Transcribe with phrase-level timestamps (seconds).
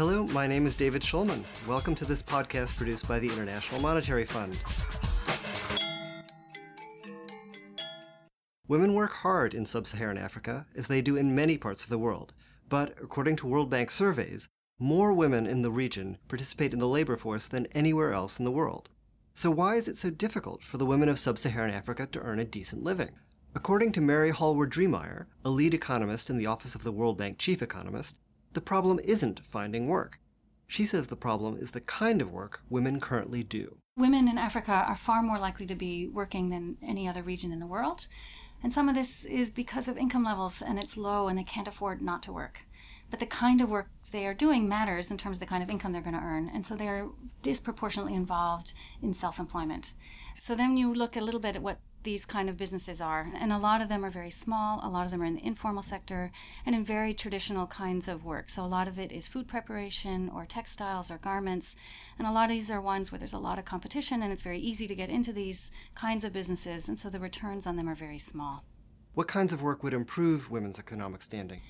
[0.00, 1.44] Hello, my name is David Schulman.
[1.68, 4.58] Welcome to this podcast produced by the International Monetary Fund.
[8.66, 11.98] Women work hard in sub Saharan Africa, as they do in many parts of the
[11.98, 12.32] world.
[12.66, 17.18] But according to World Bank surveys, more women in the region participate in the labor
[17.18, 18.88] force than anywhere else in the world.
[19.34, 22.38] So, why is it so difficult for the women of sub Saharan Africa to earn
[22.38, 23.10] a decent living?
[23.54, 27.36] According to Mary Hallward Driemeier, a lead economist in the Office of the World Bank
[27.36, 28.16] chief economist,
[28.52, 30.18] the problem isn't finding work.
[30.66, 33.78] She says the problem is the kind of work women currently do.
[33.96, 37.58] Women in Africa are far more likely to be working than any other region in
[37.58, 38.06] the world.
[38.62, 41.68] And some of this is because of income levels and it's low and they can't
[41.68, 42.66] afford not to work.
[43.10, 45.70] But the kind of work they are doing matters in terms of the kind of
[45.70, 46.50] income they're going to earn.
[46.52, 47.08] And so they're
[47.42, 49.94] disproportionately involved in self employment.
[50.38, 53.30] So then you look a little bit at what these kind of businesses are.
[53.34, 55.46] And a lot of them are very small, a lot of them are in the
[55.46, 56.32] informal sector
[56.64, 58.48] and in very traditional kinds of work.
[58.48, 61.76] So a lot of it is food preparation or textiles or garments.
[62.18, 64.42] And a lot of these are ones where there's a lot of competition and it's
[64.42, 66.88] very easy to get into these kinds of businesses.
[66.88, 68.64] And so the returns on them are very small.
[69.12, 71.60] What kinds of work would improve women's economic standing?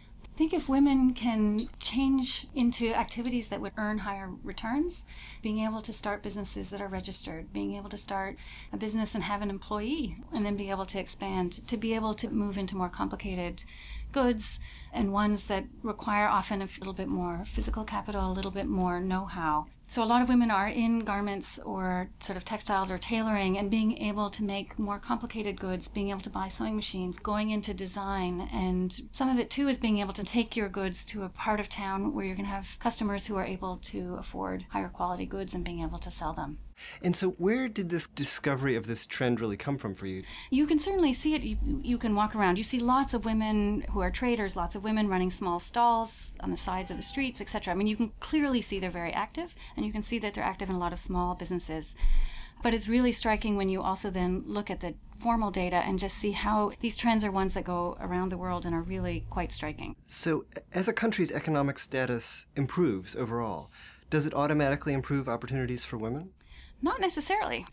[0.41, 5.05] Think if women can change into activities that would earn higher returns,
[5.43, 8.39] being able to start businesses that are registered, being able to start
[8.73, 12.15] a business and have an employee, and then be able to expand, to be able
[12.15, 13.63] to move into more complicated
[14.13, 14.59] goods
[14.95, 18.99] and ones that require often a little bit more physical capital, a little bit more
[18.99, 19.67] know how.
[19.91, 23.69] So, a lot of women are in garments or sort of textiles or tailoring and
[23.69, 27.75] being able to make more complicated goods, being able to buy sewing machines, going into
[27.75, 28.49] design.
[28.53, 31.59] And some of it too is being able to take your goods to a part
[31.59, 35.27] of town where you're going to have customers who are able to afford higher quality
[35.27, 36.59] goods and being able to sell them.
[37.03, 40.23] And so, where did this discovery of this trend really come from for you?
[40.51, 41.43] You can certainly see it.
[41.43, 42.59] You, you can walk around.
[42.59, 46.51] You see lots of women who are traders, lots of women running small stalls on
[46.51, 47.73] the sides of the streets, etc.
[47.73, 50.45] I mean, you can clearly see they're very active, and you can see that they're
[50.45, 51.95] active in a lot of small businesses.
[52.63, 56.17] But it's really striking when you also then look at the formal data and just
[56.17, 59.53] see how these trends are ones that go around the world and are really quite
[59.53, 59.97] striking.
[60.07, 63.71] So, as a country's economic status improves overall,
[64.11, 66.31] does it automatically improve opportunities for women?
[66.83, 67.67] Not necessarily.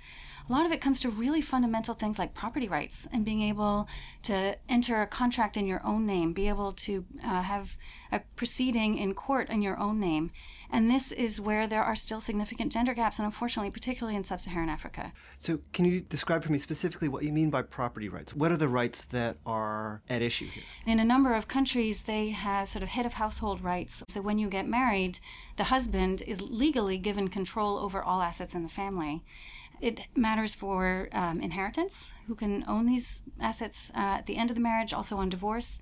[0.48, 3.88] A lot of it comes to really fundamental things like property rights and being able
[4.24, 7.78] to enter a contract in your own name, be able to uh, have
[8.12, 10.32] a proceeding in court in your own name.
[10.70, 14.42] And this is where there are still significant gender gaps, and unfortunately, particularly in sub
[14.42, 15.14] Saharan Africa.
[15.40, 18.36] So, can you describe for me specifically what you mean by property rights?
[18.36, 20.64] What are the rights that are at issue here?
[20.86, 24.04] In a number of countries, they have sort of head of household rights.
[24.10, 25.20] So, when you get married,
[25.56, 29.24] the husband is legally given control over all assets in the family.
[29.82, 34.56] It matters for um, inheritance, who can own these assets uh, at the end of
[34.56, 35.80] the marriage, also on divorce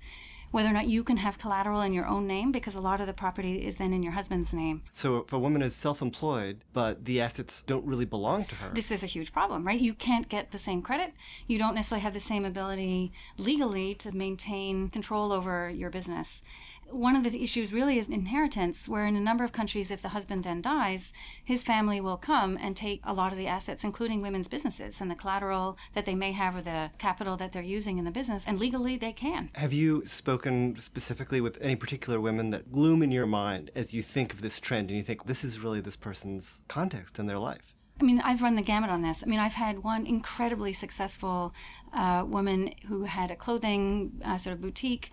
[0.50, 3.06] whether or not you can have collateral in your own name because a lot of
[3.06, 4.82] the property is then in your husband's name.
[4.92, 8.70] So if a woman is self-employed but the assets don't really belong to her.
[8.72, 9.80] This is a huge problem, right?
[9.80, 11.12] You can't get the same credit.
[11.46, 16.42] You don't necessarily have the same ability legally to maintain control over your business.
[16.90, 20.10] One of the issues really is inheritance, where in a number of countries, if the
[20.10, 21.12] husband then dies,
[21.44, 25.10] his family will come and take a lot of the assets, including women's businesses and
[25.10, 28.46] the collateral that they may have or the capital that they're using in the business,
[28.46, 29.50] and legally they can.
[29.54, 34.02] Have you spoken specifically with any particular women that loom in your mind as you
[34.02, 37.38] think of this trend and you think this is really this person's context in their
[37.38, 37.74] life?
[37.98, 39.22] I mean, I've run the gamut on this.
[39.22, 41.54] I mean, I've had one incredibly successful
[41.94, 45.10] uh, woman who had a clothing uh, sort of boutique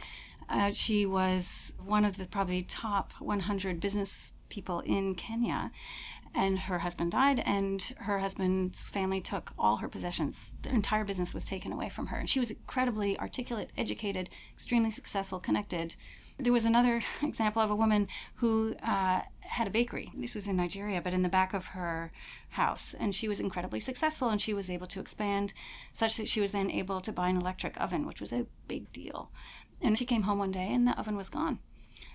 [0.49, 5.71] uh, she was one of the probably top 100 business people in Kenya.
[6.35, 10.55] And her husband died, and her husband's family took all her possessions.
[10.63, 12.17] The entire business was taken away from her.
[12.17, 15.95] And she was incredibly articulate, educated, extremely successful, connected.
[16.39, 20.11] There was another example of a woman who uh, had a bakery.
[20.15, 22.11] This was in Nigeria, but in the back of her
[22.49, 22.95] house.
[22.99, 25.53] And she was incredibly successful and she was able to expand
[25.91, 28.91] such that she was then able to buy an electric oven, which was a big
[28.91, 29.29] deal.
[29.83, 31.59] And she came home one day and the oven was gone.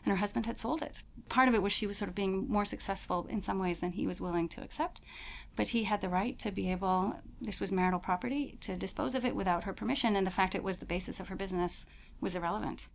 [0.04, 1.02] And her husband had sold it.
[1.28, 3.92] Part of it was she was sort of being more successful in some ways than
[3.92, 5.02] he was willing to accept.
[5.54, 9.24] But he had the right to be able, this was marital property, to dispose of
[9.24, 10.16] it without her permission.
[10.16, 11.84] And the fact it was the basis of her business
[12.20, 12.86] was irrelevant.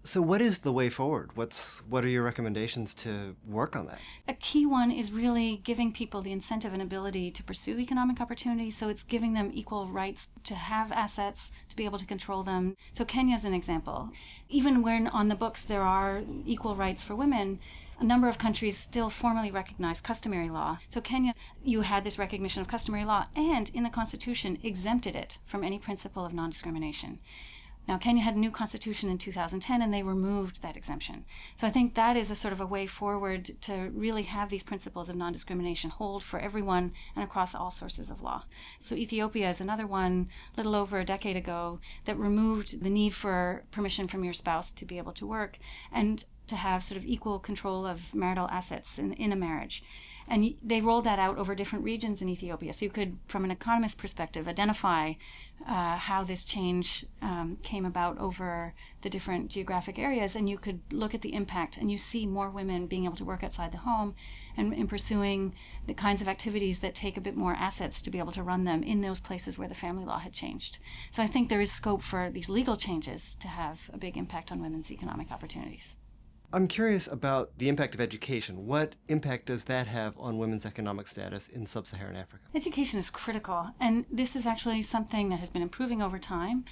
[0.00, 1.30] So, what is the way forward?
[1.34, 3.98] What's what are your recommendations to work on that?
[4.28, 8.76] A key one is really giving people the incentive and ability to pursue economic opportunities.
[8.76, 12.76] So, it's giving them equal rights to have assets, to be able to control them.
[12.92, 14.10] So, Kenya is an example.
[14.48, 17.58] Even when on the books there are equal rights for women,
[17.98, 20.78] a number of countries still formally recognize customary law.
[20.88, 21.34] So, Kenya,
[21.64, 25.78] you had this recognition of customary law, and in the Constitution exempted it from any
[25.78, 27.18] principle of non discrimination
[27.88, 31.24] Now, Kenya had a new constitution in 2010 and they removed that exemption.
[31.54, 34.62] So I think that is a sort of a way forward to really have these
[34.62, 38.44] principles of non discrimination hold for everyone and across all sources of law.
[38.80, 43.14] So Ethiopia is another one, a little over a decade ago, that removed the need
[43.14, 45.58] for permission from your spouse to be able to work
[45.92, 49.82] and to have sort of equal control of marital assets in, in a marriage.
[50.28, 52.72] And they rolled that out over different regions in Ethiopia.
[52.72, 55.12] So you could, from an economist perspective, identify
[55.66, 60.34] uh, how this change um, came about over the different geographic areas.
[60.34, 63.24] And you could look at the impact, and you see more women being able to
[63.24, 64.16] work outside the home
[64.56, 65.54] and in pursuing
[65.86, 68.64] the kinds of activities that take a bit more assets to be able to run
[68.64, 70.78] them in those places where the family law had changed.
[71.12, 74.50] So I think there is scope for these legal changes to have a big impact
[74.50, 75.94] on women's economic opportunities.
[76.52, 78.66] I'm curious about the impact of education.
[78.66, 82.44] What impact does that have on women's economic status in sub Saharan Africa?
[82.54, 86.64] Education is critical, and this is actually something that has been improving over time.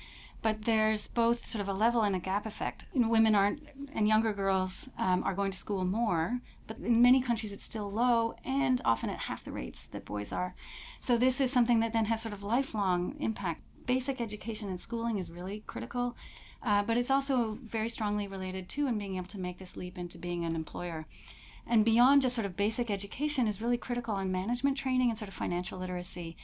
[0.43, 2.85] But there's both sort of a level and a gap effect.
[2.95, 3.63] Women aren't,
[3.95, 7.91] and younger girls um, are going to school more, but in many countries it's still
[7.91, 10.55] low and often at half the rates that boys are.
[11.01, 13.63] So this is something that then has sort of lifelong impact.
[13.87, 16.17] Basic education and schooling is really critical
[16.65, 19.99] uh, but it's also very strongly related to and being able to make this leap
[19.99, 21.05] into being an employer.
[21.67, 25.29] And beyond just sort of basic education is really critical on management training and sort
[25.29, 26.37] of financial literacy.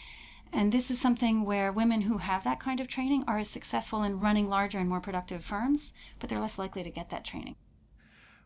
[0.53, 4.03] And this is something where women who have that kind of training are as successful
[4.03, 7.57] in running larger and more productive firms, but they're less likely to get that training.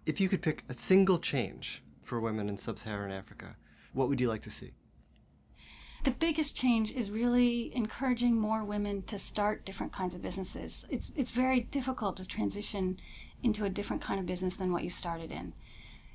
[0.06, 3.56] If you could pick a single change for women in sub Saharan Africa,
[3.93, 4.75] what would you like to see?
[6.05, 10.85] The biggest change is really encouraging more women to start different kinds of businesses.
[10.91, 12.99] It's it's very difficult to transition
[13.43, 15.55] into a different kind of business than what you started in.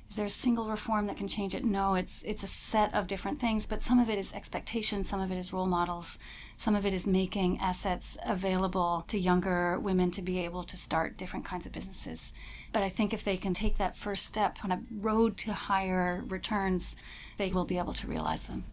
[0.08, 1.64] Is there a single reform that can change it?
[1.64, 5.20] No, it's it's a set of different things, but some of it is expectations, some
[5.20, 6.18] of it is role models,
[6.56, 11.16] some of it is making assets available to younger women to be able to start
[11.16, 12.32] different kinds of businesses.
[12.72, 16.22] But I think if they can take that first step on a road to higher
[16.28, 16.94] returns,
[17.38, 18.64] they will be able to realize them.